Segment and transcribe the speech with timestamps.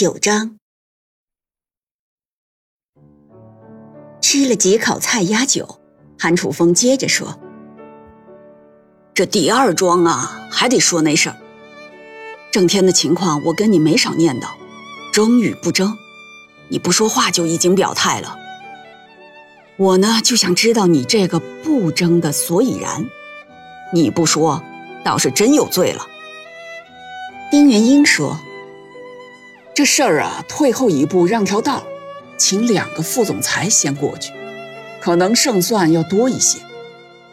[0.00, 0.56] 九章，
[4.22, 5.78] 吃了几口菜鸭酒，
[6.18, 7.38] 韩楚风接着说
[9.12, 11.36] ：“这第二桩啊，还得说那事儿。
[12.50, 14.48] 郑天的情况，我跟你没少念叨，
[15.12, 15.94] 争与不争，
[16.70, 18.38] 你不说话就已经表态了。
[19.76, 23.04] 我呢，就想知道你这个不争的所以然。
[23.92, 24.64] 你不说，
[25.04, 26.06] 倒是真有罪了。”
[27.52, 28.40] 丁元英说。
[29.74, 31.84] 这事儿啊，退后一步，让条道，
[32.36, 34.32] 请两个副总裁先过去，
[35.00, 36.58] 可能胜算要多一些，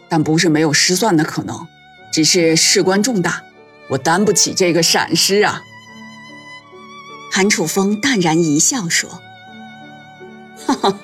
[0.08, 1.68] 但不是没有失算的可能，
[2.12, 3.44] 只是事关重大，
[3.90, 5.62] 我担不起这个闪失啊。
[7.32, 9.22] 韩楚风淡然一笑说
[10.66, 11.00] ：“哈哈，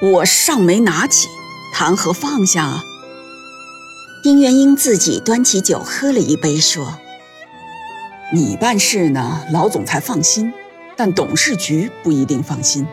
[0.00, 1.28] 我尚没拿起，
[1.72, 2.84] 谈何放下啊？”
[4.22, 6.98] 丁元英自己端起酒喝了一杯，说
[8.32, 10.52] ：“你办事呢，老总裁放心。”
[10.98, 12.86] 但董事局不一定放心，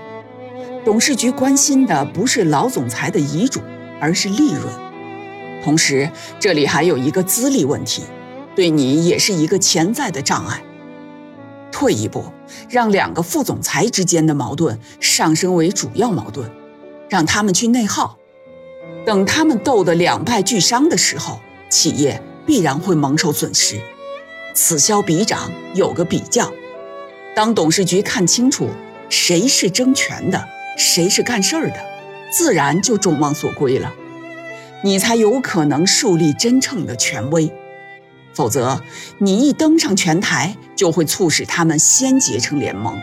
[0.84, 3.61] 董事局关心的不是老总裁的遗嘱，
[4.02, 4.64] 而是利润。
[5.64, 8.04] 同时，这里还有一个资历问题，
[8.58, 10.61] 对你也是一个潜在的障碍。
[11.72, 12.26] 退一步，
[12.70, 16.52] 让两个副总裁之间的矛盾上升为主要矛盾，
[17.08, 18.17] 让他们去内耗。
[19.05, 21.39] 等他们斗得两败俱伤的时候，
[21.70, 23.80] 企业必然会蒙受损失。
[24.53, 26.52] 此消彼长，有个比较。
[27.36, 28.69] 当董事局看清楚
[29.09, 30.47] 谁是争权的，
[30.77, 31.75] 谁是干事儿的，
[32.31, 33.91] 自然就众望所归了，
[34.83, 37.52] 你才有可能树立真正的权威。
[38.36, 38.81] 否则，
[39.19, 42.99] 你一登上拳台，就会促使他们先结成联盟，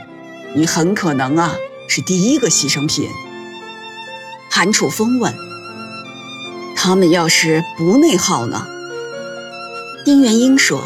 [0.55, 1.55] 你很可能啊
[1.89, 3.09] 是第一个牺牲品。
[4.49, 5.33] 韩楚风问
[6.75, 8.67] ：“他们要是不内耗呢？”
[10.05, 10.83] 丁元英说：“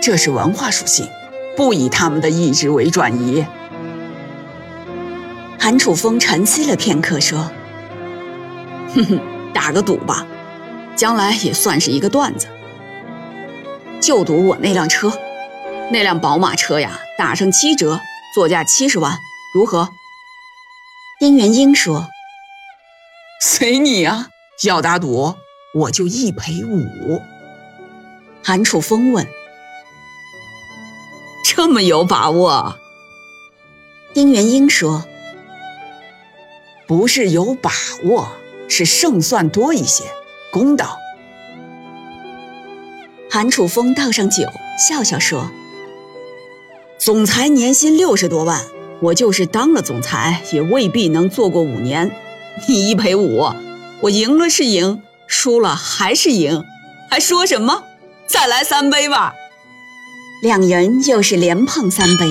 [0.00, 1.08] 这是文化属性。”
[1.56, 3.44] 不以他们的意志为转移。
[5.58, 7.50] 韩楚风沉思了片刻，说
[8.94, 9.20] ：“哼哼，
[9.52, 10.24] 打个赌吧，
[10.94, 12.46] 将来也算是一个段子。
[14.00, 15.12] 就赌我那辆车，
[15.90, 18.00] 那辆宝马车呀，打上七折，
[18.32, 19.18] 作价七十万，
[19.52, 19.88] 如何？”
[21.18, 22.06] 丁元英说
[23.42, 24.28] ：“随你啊，
[24.62, 25.34] 要打赌，
[25.74, 27.20] 我就一赔五。”
[28.44, 29.26] 韩楚风问。
[31.58, 32.78] 这么有把握？
[34.14, 35.04] 丁元英说
[36.86, 37.72] ：“不是有把
[38.04, 38.28] 握，
[38.68, 40.04] 是胜算多一些，
[40.52, 40.96] 公道。”
[43.28, 44.44] 韩楚风倒上酒，
[44.88, 45.50] 笑笑说
[46.96, 48.64] ：“总裁年薪六十多万，
[49.00, 52.14] 我就是当了总裁，也未必能做过五年。
[52.68, 53.52] 你一赔五，
[54.02, 56.64] 我赢了是赢，输了还是赢，
[57.10, 57.82] 还说什么？
[58.28, 59.34] 再来三杯吧。”
[60.40, 62.24] 两人又是连碰三杯，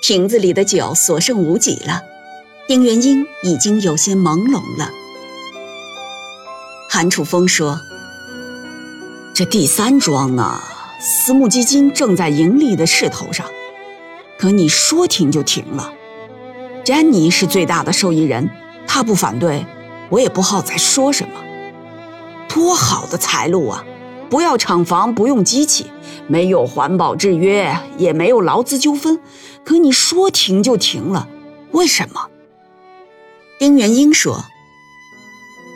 [0.00, 2.00] 瓶子里的酒所剩无几了。
[2.68, 4.92] 丁元英已经有些朦胧了。
[6.88, 7.80] 韩楚风说
[9.34, 10.60] ：“这第三桩呢，
[11.00, 13.44] 私募基金正在盈利的势头上，
[14.38, 15.92] 可你说停就停了。
[16.84, 18.48] 詹妮是最大的受益人，
[18.86, 19.66] 他不反对，
[20.08, 21.34] 我也不好再说什么。
[22.48, 23.84] 多好的财路啊！
[24.28, 25.90] 不要厂房，不用机器。”
[26.30, 29.18] 没有环保制约，也没有劳资纠纷，
[29.64, 31.26] 可你说停就停了，
[31.72, 32.28] 为什么？
[33.58, 34.44] 丁元英说：“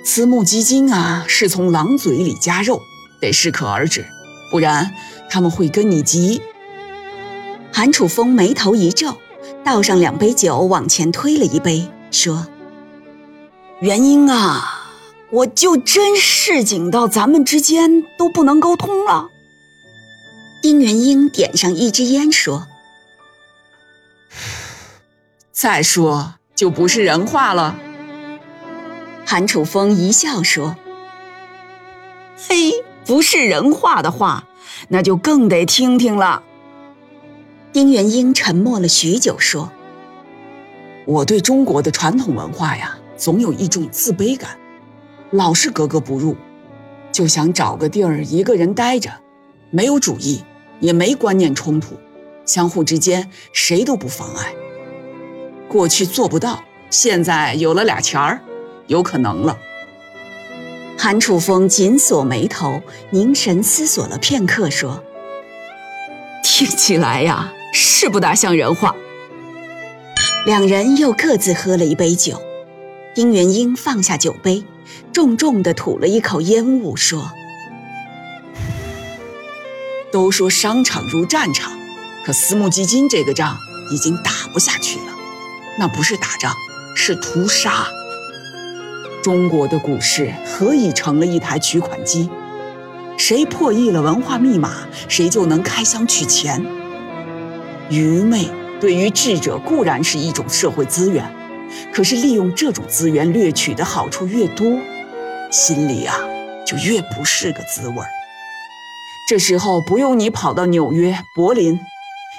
[0.06, 2.81] 私募基金啊，是从狼嘴里夹肉，
[3.21, 4.06] 得适可而止，
[4.53, 4.95] 不然
[5.29, 6.41] 他们会跟你急。”
[7.75, 9.17] 韩楚风眉头一皱，
[9.65, 12.47] 倒上两杯酒，往前推了一杯，说
[13.83, 14.93] ：“元英啊，
[15.31, 19.31] 我就真市井到咱们之间都不能沟通了。”
[20.65, 22.67] 丁元英点上一支烟，说：
[25.53, 27.79] “再说就不是人话了。”
[29.27, 30.75] 韩楚风一笑说
[32.49, 34.49] ：“嘿，不是人话的话，
[34.89, 36.43] 那就更得听听了。”
[37.71, 39.71] 丁元英沉默了许久，说
[41.05, 44.59] ：“我对中国的传统文化呀，总有一种自卑感，
[45.31, 46.35] 老是格格不入，
[47.13, 49.11] 就想找个地儿一个人待着，
[49.69, 50.43] 没有主意。”
[50.81, 51.97] 也没观念冲突，
[52.44, 54.53] 相互之间谁都不妨碍。
[55.69, 58.41] 过去做不到，现在有了俩钱儿，
[58.87, 59.59] 有可能了。
[60.97, 62.81] 韩楚风紧锁眉头，
[63.11, 65.03] 凝神思索了片刻，说
[66.44, 68.94] ：“听起来呀，是不大像人话。”
[70.47, 72.41] 两人又各自喝了一杯酒。
[73.15, 74.65] 丁元英放下酒杯，
[75.12, 77.31] 重重地吐了一口烟雾，说
[80.15, 81.77] ：“都说商场如战场，
[82.25, 83.59] 可私募基金这个仗
[83.91, 85.07] 已经打不下去了。
[85.77, 86.55] 那不是打仗，
[86.95, 87.89] 是屠杀。”
[89.25, 92.31] 中国的股市何以成了一台取款机？
[93.19, 96.65] 谁破译了文化密码，谁就能开箱取钱。
[97.91, 98.49] 愚昧
[98.81, 101.29] 对于智者固然是一种社会资源，
[101.93, 104.79] 可是利用这种资源掠取的好处越多，
[105.51, 106.17] 心里啊
[106.65, 108.07] 就越不是个滋味儿。
[109.26, 111.81] 这时候不用你跑到纽约、柏林，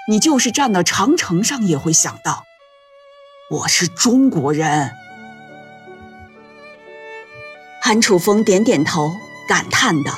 [0.07, 2.43] 你就是站到长城上也会想到，
[3.49, 4.91] 我是中国人。
[7.81, 9.15] 韩楚风点点头，
[9.47, 10.13] 感叹道：“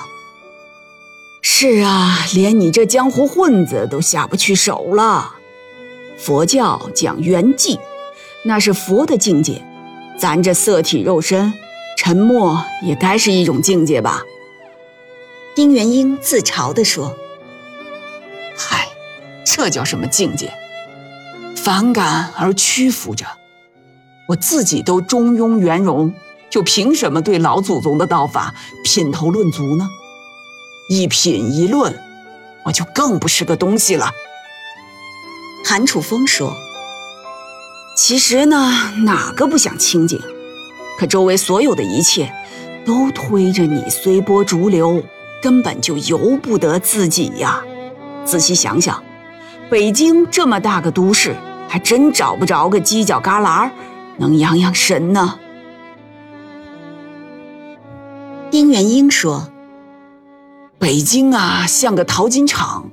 [1.41, 5.35] 是啊，连你这江湖混子都下不去手了。
[6.17, 7.79] 佛教讲圆寂，
[8.43, 9.65] 那是佛的境界，
[10.19, 11.53] 咱这色体肉身，
[11.97, 14.21] 沉默也该是一种境界吧？”
[15.57, 17.17] 丁元英自嘲地说
[18.55, 18.89] ：“嗨，
[19.43, 20.53] 这叫什么境界？
[21.55, 23.25] 反感而屈服着，
[24.27, 26.13] 我自己都中庸圆融。”
[26.51, 29.89] 就凭什么对老祖宗的道法品头论足呢？
[30.91, 31.99] 一品一论，
[32.63, 34.11] 我就更不是个东西了。
[35.65, 36.55] 韩楚风说
[37.97, 40.21] ：“其实呢，哪个不想清静？
[40.99, 42.31] 可周围所有的一切，
[42.85, 45.03] 都推着你随波逐流，
[45.41, 47.63] 根本就由不得自己呀。
[48.25, 49.03] 仔细想想，
[49.69, 51.35] 北京这么大个都市，
[51.67, 53.69] 还真找不着个犄角旮旯
[54.17, 55.39] 能养养神呢。”
[58.49, 59.49] 丁元英说
[60.79, 62.89] ：“北京啊，像个淘金场，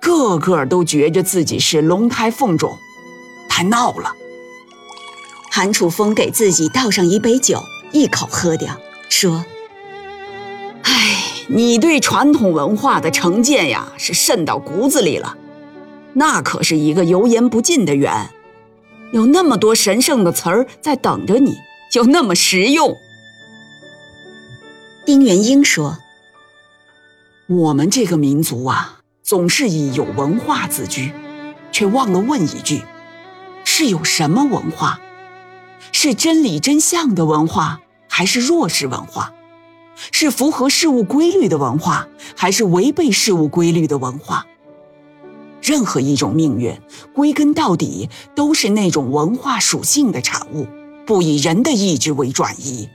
[0.00, 2.76] 个个都觉着自己是龙胎凤种，
[3.48, 4.12] 太闹了。”
[5.50, 7.60] 韩楚风给自己倒上一杯酒，
[7.90, 8.76] 一口喝掉，
[9.08, 9.57] 说：“哎，
[11.50, 15.36] 你对传统文化的成见呀，是渗到骨子里了。
[16.12, 18.30] 那可是一个油盐不进的源，
[19.12, 21.56] 有那么多神圣的词儿在等着你，
[21.90, 22.94] 就那么实用。”
[25.06, 25.98] 丁元英说
[27.48, 31.12] ：“我们这个民族啊，总是以有文化自居，
[31.72, 32.82] 却忘了问一句：
[33.64, 35.00] 是有什么文化？
[35.92, 39.32] 是真理真相的文化，还是弱势文化？
[40.12, 44.46] 是符合事物规律的文化，还是违背事物规律的文化？
[45.60, 46.80] 任何一种命运，
[47.12, 50.66] 归根到底都是那种文化属性的产物，
[51.04, 52.88] 不以人的意志为转移。”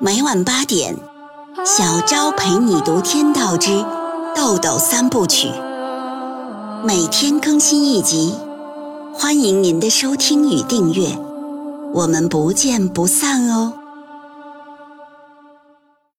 [0.00, 0.94] 每晚八点，
[1.66, 3.84] 小昭陪你读《天道之
[4.36, 5.48] 豆豆三部曲》，
[6.84, 8.32] 每天更新一集，
[9.12, 11.18] 欢迎您的收听与订阅，
[11.92, 13.72] 我们不见不散哦。